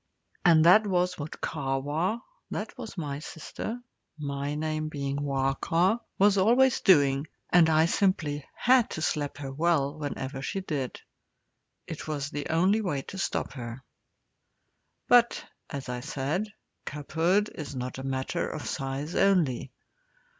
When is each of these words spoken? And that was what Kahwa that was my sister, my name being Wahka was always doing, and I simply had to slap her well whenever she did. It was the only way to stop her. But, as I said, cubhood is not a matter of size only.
And 0.43 0.65
that 0.65 0.87
was 0.87 1.19
what 1.19 1.41
Kahwa 1.41 2.21
that 2.49 2.75
was 2.75 2.97
my 2.97 3.19
sister, 3.19 3.79
my 4.17 4.55
name 4.55 4.89
being 4.89 5.17
Wahka 5.17 5.99
was 6.17 6.39
always 6.39 6.79
doing, 6.81 7.27
and 7.51 7.69
I 7.69 7.85
simply 7.85 8.43
had 8.55 8.89
to 8.89 9.01
slap 9.03 9.37
her 9.37 9.51
well 9.51 9.99
whenever 9.99 10.41
she 10.41 10.61
did. 10.61 10.99
It 11.85 12.07
was 12.07 12.31
the 12.31 12.47
only 12.49 12.81
way 12.81 13.03
to 13.03 13.19
stop 13.19 13.53
her. 13.53 13.83
But, 15.07 15.45
as 15.69 15.87
I 15.87 15.99
said, 15.99 16.51
cubhood 16.87 17.51
is 17.53 17.75
not 17.75 17.99
a 17.99 18.03
matter 18.03 18.49
of 18.49 18.65
size 18.67 19.13
only. 19.13 19.71